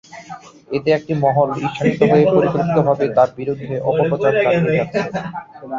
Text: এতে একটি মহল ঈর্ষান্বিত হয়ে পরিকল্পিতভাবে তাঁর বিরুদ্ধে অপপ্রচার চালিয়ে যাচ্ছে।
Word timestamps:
এতে 0.71 0.89
একটি 0.97 1.13
মহল 1.23 1.49
ঈর্ষান্বিত 1.57 2.01
হয়ে 2.11 2.25
পরিকল্পিতভাবে 2.31 3.05
তাঁর 3.15 3.29
বিরুদ্ধে 3.37 3.73
অপপ্রচার 3.89 4.31
চালিয়ে 4.43 4.77
যাচ্ছে। 4.77 4.99